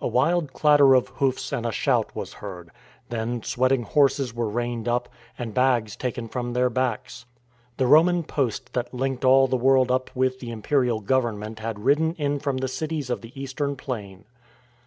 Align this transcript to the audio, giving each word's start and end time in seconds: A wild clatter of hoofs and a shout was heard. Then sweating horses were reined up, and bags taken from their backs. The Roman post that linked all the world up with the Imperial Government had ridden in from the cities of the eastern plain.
A 0.00 0.08
wild 0.08 0.54
clatter 0.54 0.94
of 0.94 1.08
hoofs 1.08 1.52
and 1.52 1.66
a 1.66 1.72
shout 1.72 2.16
was 2.16 2.32
heard. 2.40 2.70
Then 3.10 3.42
sweating 3.42 3.82
horses 3.82 4.32
were 4.34 4.48
reined 4.48 4.88
up, 4.88 5.10
and 5.38 5.52
bags 5.52 5.94
taken 5.94 6.26
from 6.26 6.54
their 6.54 6.70
backs. 6.70 7.26
The 7.76 7.86
Roman 7.86 8.22
post 8.24 8.72
that 8.72 8.94
linked 8.94 9.26
all 9.26 9.46
the 9.46 9.56
world 9.58 9.90
up 9.90 10.08
with 10.16 10.40
the 10.40 10.50
Imperial 10.52 11.00
Government 11.00 11.58
had 11.58 11.84
ridden 11.84 12.14
in 12.14 12.38
from 12.38 12.56
the 12.56 12.66
cities 12.68 13.10
of 13.10 13.20
the 13.20 13.38
eastern 13.38 13.76
plain. 13.76 14.24